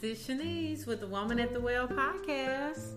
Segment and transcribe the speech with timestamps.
[0.00, 2.94] this is Shanese with the Woman at the Well podcast.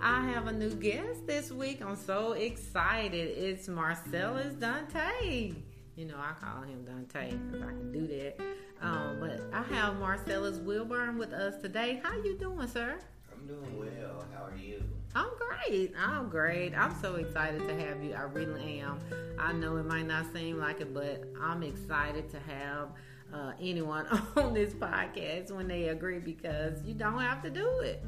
[0.00, 1.82] I have a new guest this week.
[1.82, 3.36] I'm so excited.
[3.36, 5.52] It's Marcellis Dante.
[5.96, 8.40] You know, I call him Dante because I can do that.
[8.80, 12.00] Um, but I have Marcellis Wilburn with us today.
[12.04, 12.98] How you doing, sir?
[13.32, 14.24] I'm doing well.
[14.32, 14.84] How are you?
[15.16, 15.92] I'm great.
[15.98, 16.74] I'm great.
[16.74, 18.14] I'm so excited to have you.
[18.14, 19.00] I really am.
[19.40, 22.90] I know it might not seem like it, but I'm excited to have
[23.32, 24.06] uh, anyone
[24.36, 28.04] on this podcast when they agree because you don't have to do it.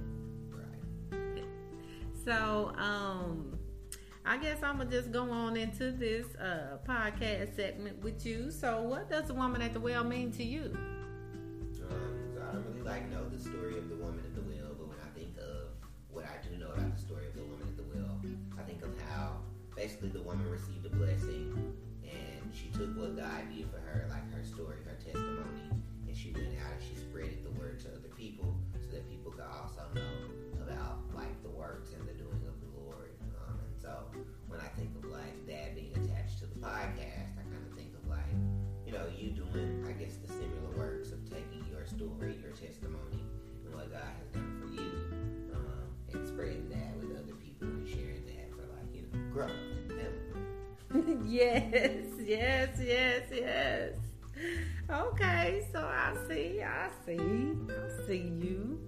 [0.50, 1.44] Right.
[2.24, 3.58] So, um,
[4.24, 8.50] I guess I'm gonna just go on into this uh, podcast segment with you.
[8.50, 10.72] So, what does the woman at the well mean to you?
[10.74, 11.84] Um, so
[12.42, 14.98] I don't really like know the story of the woman at the well, but when
[14.98, 15.68] I think of
[16.10, 18.20] what I do know about the story of the woman at the well,
[18.58, 19.38] I think of how
[19.74, 23.69] basically the woman received a blessing and she took what God did
[51.30, 53.92] yes, yes, yes, yes.
[54.90, 58.78] Okay, so I see, I see, I see you.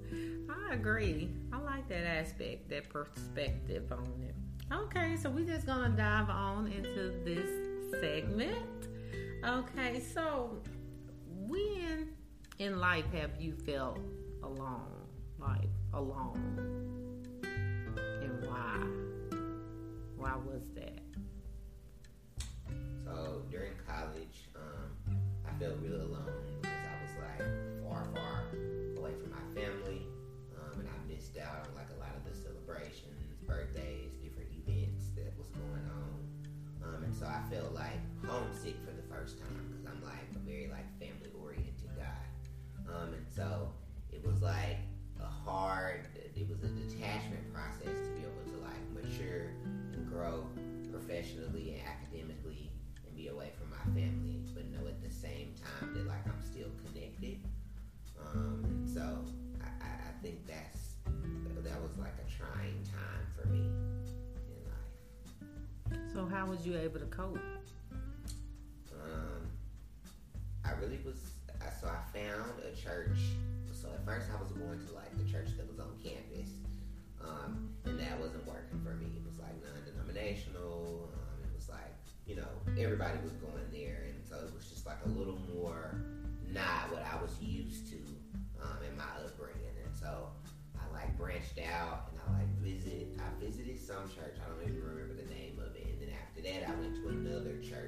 [0.50, 1.30] I agree.
[1.52, 4.34] I like that aspect, that perspective on it.
[4.72, 8.88] Okay, so we're just gonna dive on into this segment.
[9.44, 10.60] Okay, so
[11.46, 12.08] when
[12.58, 13.98] in life have you felt
[14.42, 15.06] alone?
[15.38, 17.22] Like alone?
[18.22, 18.78] And why?
[20.16, 21.01] Why was that?
[23.22, 24.90] So during college, um,
[25.46, 27.38] I felt real alone because I was like
[27.86, 28.50] far, far
[28.98, 30.02] away from my family,
[30.58, 35.14] um, and I missed out on like a lot of the celebrations, birthdays, different events
[35.14, 36.18] that was going on,
[36.82, 39.70] um, and so I felt like homesick for the first time
[66.42, 67.38] how was you able to cope?
[68.92, 69.46] Um,
[70.64, 71.14] I really was.
[71.80, 73.18] So I found a church.
[73.70, 76.50] So at first I was going to like the church that was on campus,
[77.22, 79.06] um, and that wasn't working for me.
[79.14, 81.10] It was like non-denominational.
[81.14, 81.94] Um, it was like
[82.26, 85.94] you know everybody was going there, and so it was just like a little more
[86.50, 87.98] not what I was used to
[88.60, 90.26] um, in my upbringing, and so
[90.74, 93.14] I like branched out and I like visit.
[93.22, 94.31] I visited some church.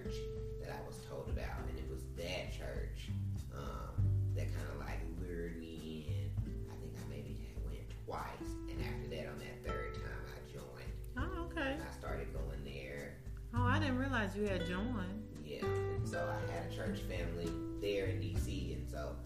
[0.05, 0.17] Church
[0.61, 3.11] that I was told about, and it was that church
[3.55, 3.97] um,
[4.37, 6.31] that kind of like lured me in.
[6.71, 10.97] I think I maybe went twice, and after that, on that third time, I joined.
[11.17, 11.73] Oh, okay.
[11.73, 13.17] And I started going there.
[13.55, 15.23] Oh, I didn't realize you had joined.
[15.45, 17.51] Yeah, and so I had a church family
[17.81, 19.17] there in DC, and so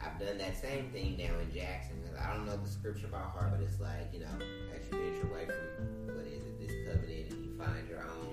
[0.00, 1.96] I've done that same thing now in Jackson.
[2.04, 4.34] Cause I don't know the scripture by heart, but it's like you know,
[4.74, 8.27] as you venture away from what is it, this covenant, and you find your own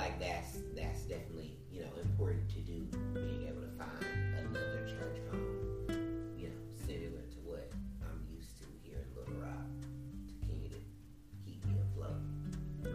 [0.00, 5.18] like that's that's definitely you know important to do, being able to find another church
[5.30, 5.58] home,
[6.38, 6.54] you know,
[6.86, 7.70] similar to what
[8.02, 9.68] I'm used to here in Little Rock,
[10.28, 10.80] to continue to
[11.44, 12.16] keep me afloat.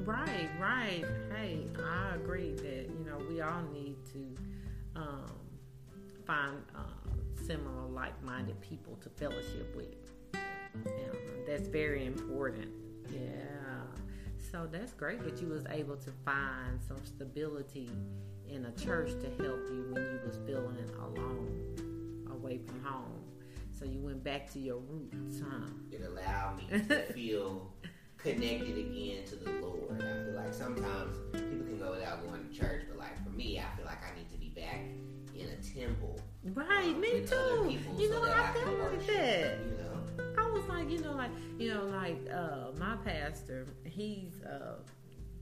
[0.04, 1.06] Right, right.
[1.32, 4.36] Hey, I agree that you know we all need to
[4.96, 5.32] um,
[6.26, 9.94] find uh, similar, like-minded people to fellowship with.
[10.34, 11.14] Yeah,
[11.46, 12.72] that's very important.
[13.12, 13.55] Yeah.
[14.56, 17.90] So that's great that you was able to find some stability
[18.48, 23.20] in a church to help you when you was feeling alone, away from home.
[23.78, 25.68] So you went back to your roots, huh?
[25.92, 27.70] it allowed me to feel
[28.18, 30.02] connected again to the Lord.
[30.02, 33.60] I feel like sometimes people can go without going to church, but like for me,
[33.60, 34.80] I feel like I need to be back
[35.36, 36.18] in a temple.
[36.54, 37.66] Right, um, me too.
[37.68, 39.60] people You so know, that I felt like that.
[39.66, 39.85] You know,
[40.68, 44.76] Was like, you know, like, you know, like uh, my pastor, he's uh,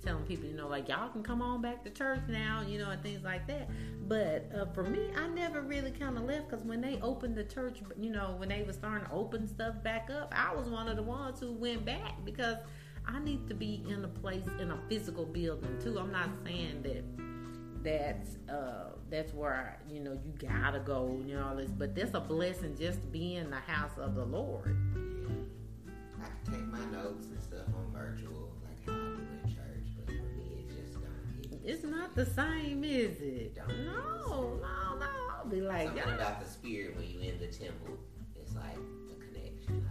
[0.04, 2.90] telling people, you know, like y'all can come on back to church now, you know,
[2.90, 3.70] and things like that.
[4.08, 7.44] But uh, for me, I never really kind of left because when they opened the
[7.44, 10.88] church, you know, when they were starting to open stuff back up, I was one
[10.88, 12.58] of the ones who went back because
[13.06, 15.98] I need to be in a place in a physical building too.
[16.00, 17.04] I'm not saying that
[17.84, 22.14] that's uh that's where you know you gotta go you know all this but that's
[22.14, 24.78] a blessing just to be in the house of the lord
[27.04, 30.70] notes and stuff on virtual, like how I do in church, but for me, it
[30.70, 35.08] just don't get it's not the same is it no no no
[35.38, 37.98] i'll be like something y'all about the spirit when you in the temple.
[38.36, 38.76] It's like
[39.08, 39.88] the connection.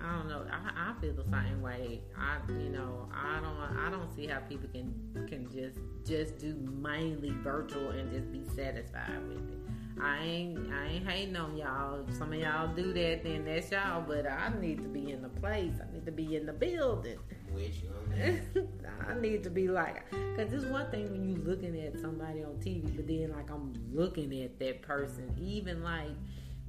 [0.00, 0.36] I don't know.
[0.36, 0.52] I don't know.
[0.52, 2.00] I, I feel the same way.
[2.16, 4.92] I, you know, I don't, I don't see how people can
[5.28, 9.63] can just just do mainly virtual and just be satisfied with it.
[10.00, 12.04] I ain't, I ain't hating on y'all.
[12.06, 14.02] If some of y'all do that, then that's y'all.
[14.06, 15.74] But I need to be in the place.
[15.80, 17.18] I need to be in the building.
[17.48, 19.08] I'm with you on that.
[19.08, 22.54] I need to be like, cause it's one thing when you looking at somebody on
[22.54, 26.10] TV, but then like I'm looking at that person, even like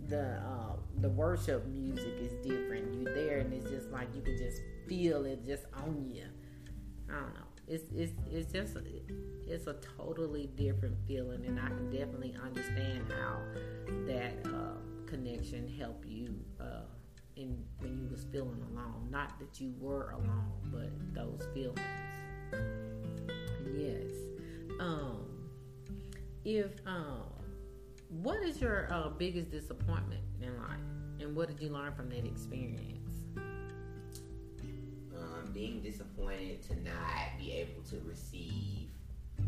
[0.08, 2.94] the uh, the worship music is different.
[3.02, 6.26] You're there, and it's just like you can just feel it just on you.
[7.10, 7.55] I don't know.
[7.68, 8.78] It's it's it's just
[9.48, 13.40] it's a totally different feeling, and I can definitely understand how
[14.08, 16.86] that uh, connection helped you uh,
[17.36, 19.08] in when you was feeling alone.
[19.10, 21.80] Not that you were alone, but those feelings.
[23.76, 24.12] Yes.
[24.80, 25.22] Um.
[26.44, 27.24] If um,
[28.10, 30.78] what is your uh, biggest disappointment in life,
[31.20, 33.05] and what did you learn from that experience?
[35.26, 38.90] Um, being disappointed to not be able to receive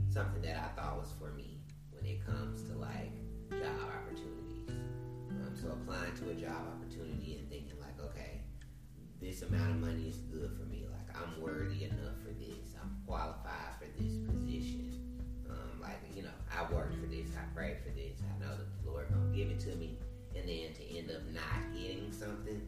[0.10, 1.60] something that I thought was for me
[1.92, 3.12] when it comes to like
[3.52, 4.70] job opportunities.
[5.30, 8.42] Um, so applying to a job opportunity and thinking like, okay,
[9.22, 10.86] this amount of money is good for me.
[10.92, 12.74] Like I'm worthy enough for this.
[12.82, 14.94] I'm qualified for this position.
[15.50, 17.30] Um, like you know, I worked for this.
[17.38, 18.20] I prayed for this.
[18.22, 19.98] I know the Lord gonna give it to me.
[20.36, 22.62] And then to end up not getting something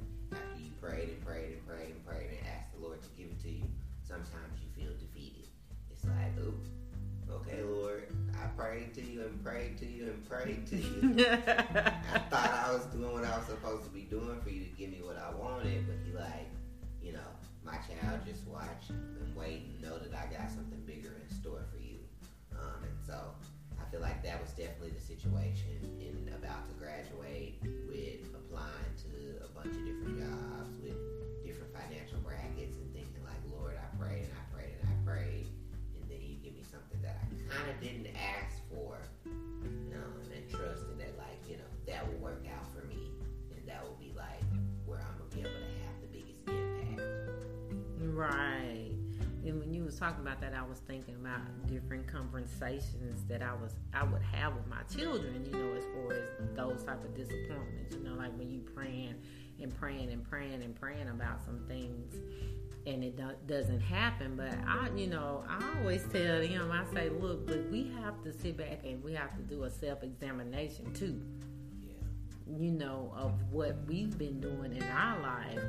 [0.82, 3.50] prayed and prayed and prayed and prayed and asked the Lord to give it to
[3.50, 3.64] you,
[4.08, 5.48] sometimes you feel defeated.
[5.92, 10.68] It's like, oh, okay, Lord, I prayed to you and prayed to you and prayed
[10.68, 11.26] to you.
[11.28, 14.70] I thought I was doing what I was supposed to be doing for you to
[14.72, 15.86] give me what I wanted,
[49.50, 53.54] And when you was talking about that, I was thinking about different conversations that I
[53.54, 55.44] was I would have with my children.
[55.44, 57.96] You know, as far as those type of disappointments.
[57.96, 59.16] You know, like when you praying
[59.60, 62.14] and praying and praying and praying about some things,
[62.86, 64.36] and it do- doesn't happen.
[64.36, 68.32] But I, you know, I always tell them, I say, look, but we have to
[68.32, 71.20] sit back and we have to do a self examination too
[71.82, 72.58] Yeah.
[72.60, 75.64] you know, of what we've been doing in our life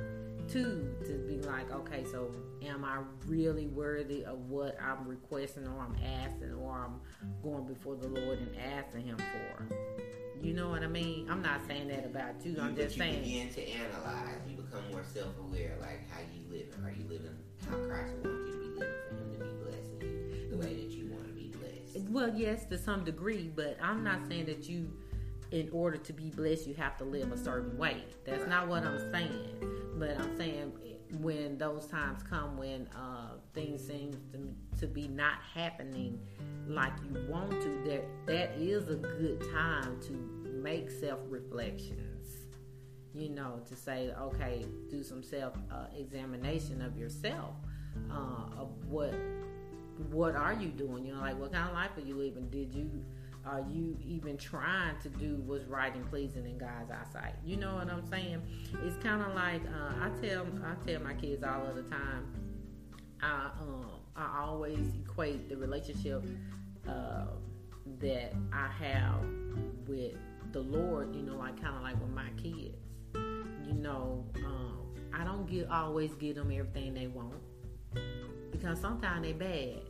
[0.51, 2.31] too, to be like, okay, so
[2.63, 7.01] am I really worthy of what I'm requesting or I'm asking or I'm
[7.43, 9.67] going before the Lord and asking Him for?
[10.43, 11.29] You know what I mean?
[11.31, 12.57] I'm not saying that about you.
[12.61, 13.23] I'm but just you saying.
[13.23, 14.39] begin to analyze.
[14.49, 16.83] You become more self-aware, like how you living.
[16.85, 17.37] Are you living
[17.69, 20.75] how Christ wants you to be living for Him to be blessing you the way
[20.75, 22.09] that you want to be blessed?
[22.09, 24.91] Well, yes, to some degree, but I'm not saying that you,
[25.51, 28.05] in order to be blessed, you have to live a certain way.
[28.25, 29.49] That's not what I'm saying.
[29.97, 30.73] But I'm saying
[31.19, 36.21] when those times come when uh, things seem to, to be not happening
[36.69, 40.13] like you want to, that that is a good time to
[40.63, 42.29] make self reflections.
[43.13, 47.57] You know, to say, okay, do some self uh, examination of yourself,
[48.09, 49.13] uh, of what
[50.13, 51.07] what are you doing?
[51.07, 52.49] You know, like what kind of life are you living?
[52.51, 53.05] Did you
[53.47, 57.35] are you even trying to do what's right and pleasing in God's eyesight?
[57.45, 58.43] You know what I'm saying?
[58.85, 62.27] It's kind of like uh, I tell I tell my kids all of the time.
[63.23, 66.25] I um I always equate the relationship
[66.87, 67.27] uh,
[68.01, 69.25] that I have
[69.87, 70.15] with
[70.53, 71.15] the Lord.
[71.15, 72.77] You know, like kind of like with my kids.
[73.15, 77.35] You know, um, I don't get always give them everything they want
[78.51, 79.81] because sometimes they bad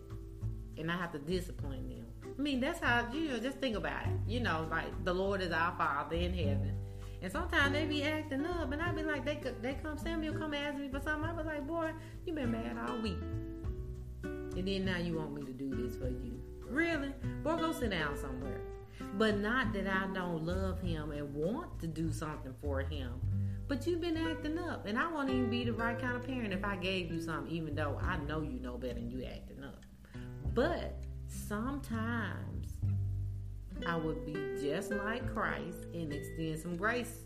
[0.78, 1.99] and I have to discipline them.
[2.40, 3.38] I mean, that's how you know.
[3.38, 4.12] Just think about it.
[4.26, 6.72] You know, like the Lord is our Father in heaven,
[7.20, 10.54] and sometimes they be acting up, and I be like, they they come Samuel come
[10.54, 11.28] ask me for something.
[11.28, 11.90] I be like, boy,
[12.24, 13.18] you been mad all week,
[14.22, 16.40] and then now you want me to do this for you?
[16.66, 17.12] Really?
[17.42, 18.62] Boy, go sit down somewhere.
[19.18, 23.20] But not that I don't love him and want to do something for him.
[23.68, 26.54] But you've been acting up, and I won't even be the right kind of parent
[26.54, 29.62] if I gave you something, even though I know you know better and you acting
[29.62, 29.84] up.
[30.54, 32.68] But sometimes
[33.86, 37.20] I would be just like Christ and extend some grace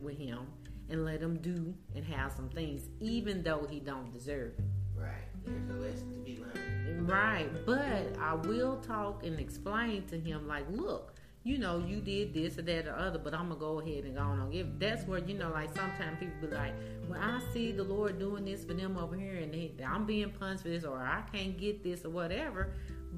[0.00, 0.46] with him
[0.90, 4.64] and let him do and have some things, even though he don't deserve it.
[4.96, 5.12] Right.
[5.44, 7.08] There's a lesson to be learned.
[7.08, 7.48] Right.
[7.66, 12.58] But I will talk and explain to him, like, look, you know, you did this
[12.58, 14.78] or that or other, but I'm gonna go ahead and go on and give.
[14.78, 16.72] That's where you know, like sometimes people be like,
[17.06, 20.30] "Well, I see the Lord doing this for them over here, and they, I'm being
[20.30, 22.72] punished for this, or I can't get this or whatever."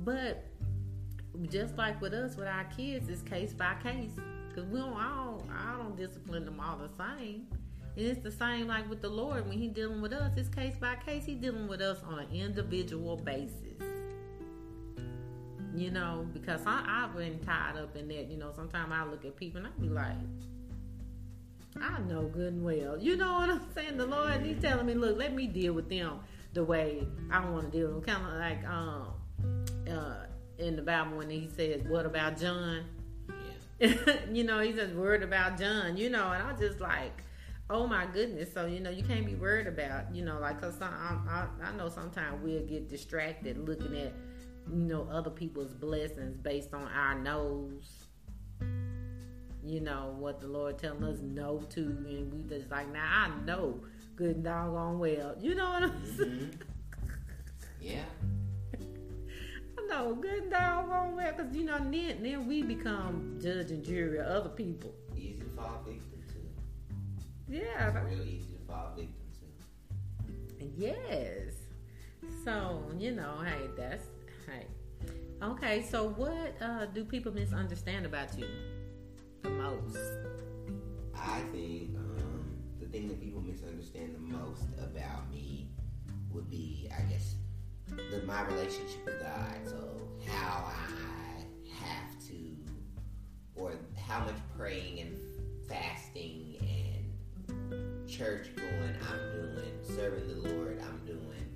[0.04, 0.44] But
[1.50, 4.12] just like with us, with our kids, it's case by case
[4.48, 7.46] because we don't, I don't, I don't discipline them all the same.
[7.96, 10.32] And it's the same like with the Lord when He dealing with us.
[10.36, 11.24] It's case by case.
[11.24, 13.52] He dealing with us on an individual basis.
[15.74, 18.30] You know, because I, I've been tied up in that.
[18.30, 20.14] You know, sometimes I look at people and I be like,
[21.82, 22.96] I know good and well.
[22.98, 23.98] You know what I'm saying?
[23.98, 26.20] The Lord, He's telling me, look, let me deal with them
[26.54, 28.16] the way I want to deal with them.
[28.16, 29.08] Kind of like um,
[29.88, 30.26] uh,
[30.58, 32.84] in the Bible when He says, "What about John?"
[33.78, 34.16] Yeah.
[34.32, 37.22] you know, He says, "Worried about John." You know, and I just like.
[37.68, 38.54] Oh my goodness!
[38.54, 41.70] So you know you can't be worried about you know like cause some, I, I,
[41.70, 44.12] I know sometimes we'll get distracted looking at
[44.72, 48.06] you know other people's blessings based on our nose
[49.64, 53.44] you know what the lord telling us no to and we just like now i
[53.44, 53.80] know
[54.14, 56.62] good and doggone well you know what i'm saying hmm
[57.80, 58.04] Yeah.
[59.88, 64.18] Know good and doggone well because you know then, then we become judge and jury
[64.18, 67.52] of other people Easy to fall victim to.
[67.52, 69.12] yeah It's real easy to fall victim
[70.58, 70.66] to.
[70.76, 71.54] Yes.
[72.44, 74.04] So, you know, hey, that's
[74.46, 74.66] hey.
[75.42, 78.46] Okay, so what uh, do people misunderstand about you
[79.42, 79.96] the most?
[81.14, 82.44] I think um,
[82.80, 85.68] the thing that people misunderstand the most about me
[86.30, 87.35] would be, I guess,
[88.10, 89.54] the, my relationship with God.
[89.64, 91.44] So how I
[91.80, 92.56] have to,
[93.54, 95.16] or how much praying and
[95.68, 101.46] fasting and church going I'm doing, serving the Lord I'm doing,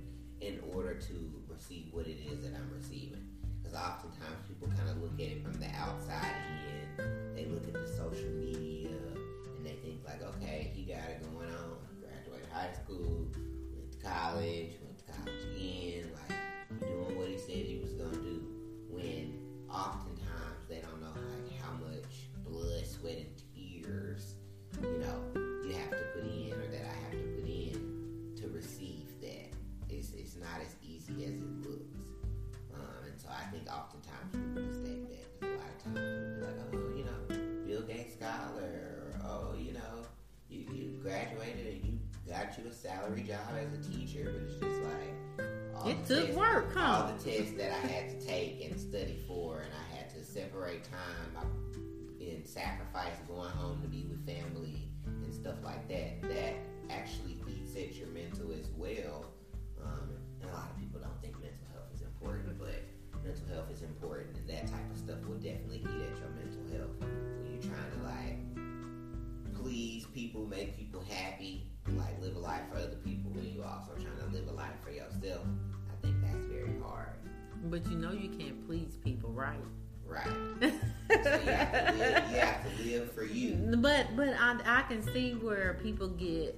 [0.41, 3.27] in order to receive what it is that I'm receiving.
[3.61, 6.35] Because oftentimes people kind of look at it from the outside
[6.97, 7.35] in.
[7.35, 11.49] They look at the social media and they think like, okay, he got it going
[11.49, 11.77] on.
[12.01, 13.27] Graduated high school,
[13.73, 14.80] went to college, went to college
[30.31, 32.07] It's not as easy as it looks.
[32.73, 35.45] Um, and so I think oftentimes people mistake that.
[35.45, 39.19] A lot of times people be like, oh, well, you know, Bill Gates scholar, or
[39.25, 40.07] oh, you know,
[40.49, 44.53] you, you graduated and you got you a salary job as a teacher, but it's
[44.53, 47.03] just like all It the took tests- work, huh?
[47.03, 50.23] All the tests that I had to take and study for, and I had to
[50.23, 56.21] separate time I, and sacrifice going home to be with family and stuff like that.
[56.21, 56.53] That
[56.89, 59.25] actually eats at your mental as well.
[59.83, 60.09] Um,
[60.51, 62.83] a lot of people don't think mental health is important, but
[63.23, 66.65] mental health is important, and that type of stuff will definitely eat at your mental
[66.75, 68.39] health when you're trying to like
[69.55, 73.91] please people, make people happy, like live a life for other people when you're also
[73.93, 75.45] trying to live a life for yourself.
[75.89, 77.15] I think that's very hard.
[77.65, 79.59] But you know you can't please people, right?
[80.05, 80.27] Right.
[81.11, 83.75] So you have to live, you have to live for you.
[83.79, 86.57] But but I, I can see where people get,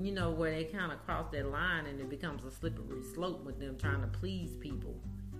[0.00, 3.44] you know, where they kind of cross that line and it becomes a slippery slope
[3.44, 4.94] with them trying to please people.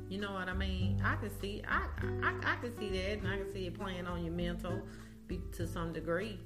[0.09, 1.01] You know what I mean?
[1.05, 1.87] I can see I
[2.23, 4.83] I, I can see that, and I can see it playing on your mental
[5.27, 6.39] be, to some degree.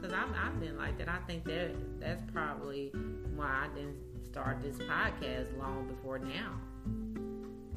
[0.00, 1.08] Cause I've, I've been like that.
[1.08, 1.70] I think that
[2.00, 2.90] that's probably
[3.34, 3.96] why I didn't
[4.30, 6.60] start this podcast long before now.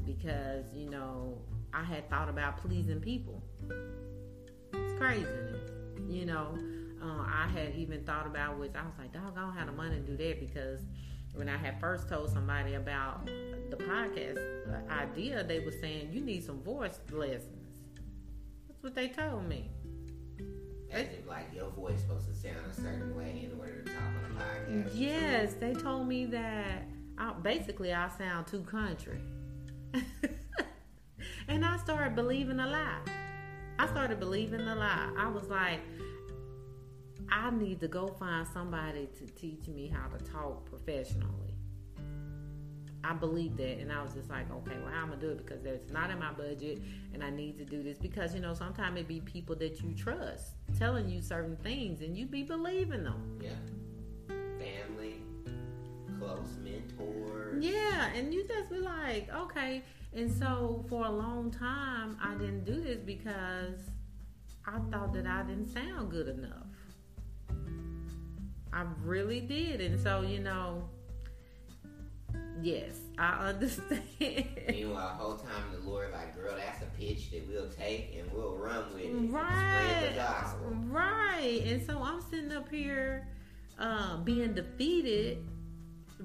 [0.05, 1.38] Because you know
[1.74, 3.41] I had thought about pleasing people.
[4.74, 5.27] It's crazy,
[6.10, 6.57] you know.
[7.06, 9.74] Uh, I had even thought about which I was like, dog, I don't have the
[9.74, 10.82] money to do that because
[11.36, 13.28] when I had first told somebody about
[13.70, 17.78] the podcast idea, they were saying you need some voice lessons.
[18.68, 19.70] That's what they told me.
[20.92, 24.02] As if like your voice supposed to sound a certain way in order to talk
[24.02, 24.92] on a podcast.
[24.96, 26.88] Yes, they told me that
[27.20, 29.20] I, basically I sound too country.
[31.48, 33.00] and I started believing a lie.
[33.78, 35.14] I started believing a lie.
[35.18, 35.82] I was like,
[37.32, 41.55] I need to go find somebody to teach me how to talk professionally.
[43.03, 45.46] I believe that, and I was just like, okay, well, how am gonna do it
[45.46, 46.82] because it's not in my budget,
[47.13, 49.94] and I need to do this because you know sometimes it be people that you
[49.94, 53.39] trust telling you certain things, and you be believing them.
[53.41, 53.51] Yeah.
[54.58, 55.22] Family,
[56.20, 57.63] close mentors.
[57.63, 59.84] Yeah, and you just be like, okay.
[60.13, 63.82] And so for a long time, I didn't do this because
[64.65, 66.64] I thought that I didn't sound good enough.
[68.75, 69.79] I really did.
[69.79, 70.84] And so, you know,
[72.62, 74.10] yes, I understand.
[74.67, 78.29] Meanwhile, the whole time the Lord like, girl, that's a pitch that we'll take and
[78.34, 79.13] we'll run with it.
[79.32, 80.10] Right.
[80.10, 80.75] The gospel.
[80.89, 81.62] Right.
[81.65, 83.25] And so I'm sitting up here
[83.79, 85.38] uh, being defeated,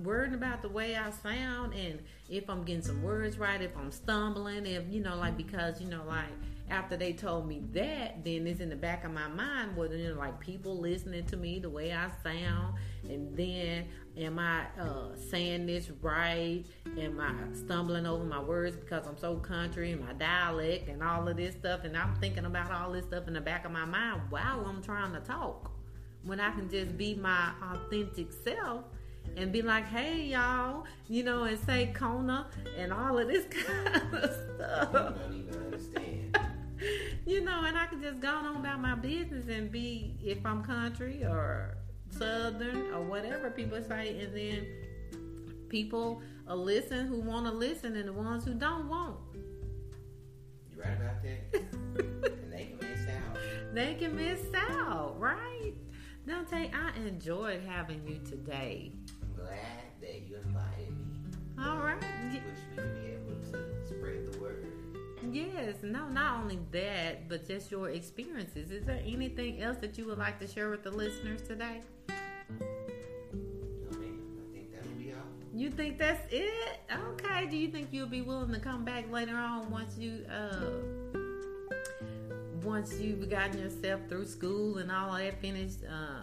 [0.05, 3.91] worrying about the way I sound and if I'm getting some words right, if I'm
[3.91, 6.29] stumbling, if, you know, like, because, you know, like,
[6.71, 10.11] after they told me that, then it's in the back of my mind, whether you
[10.11, 12.77] know, like people listening to me the way I sound,
[13.09, 16.65] and then am I uh, saying this right?
[16.97, 21.27] Am I stumbling over my words because I'm so country and my dialect and all
[21.27, 21.85] of this stuff?
[21.85, 24.83] And I'm thinking about all this stuff in the back of my mind while I'm
[24.83, 25.73] trying to talk.
[26.23, 28.85] When I can just be my authentic self
[29.37, 32.47] and be like, hey, y'all, you know, and say Kona
[32.77, 36.39] and all of this kind of You stuff don't even understand.
[37.27, 40.63] you know, and I can just go on about my business and be if I'm
[40.63, 41.77] country or
[42.11, 44.67] southern or whatever people say, and then
[45.69, 49.17] people listen who want to listen, and the ones who don't won't.
[50.71, 51.63] You right about that?
[52.43, 53.75] and they can miss out.
[53.75, 55.75] They can miss out, right?
[56.27, 58.93] Dante, I enjoyed having you today.
[59.41, 61.65] Glad that you invited me.
[61.65, 62.03] All right.
[62.33, 64.67] It pushed me to be able to spread the word.
[65.33, 68.71] Yes, no, not only that, but just your experiences.
[68.71, 71.83] Is there anything else that you would like to share with the listeners today?
[72.09, 74.19] No, ma'am.
[74.41, 75.19] I think that'll be all.
[75.55, 76.81] You think that's it?
[77.13, 77.47] Okay.
[77.47, 80.71] Do you think you'll be willing to come back later on once you uh
[82.63, 86.23] once you've gotten yourself through school and all that finished uh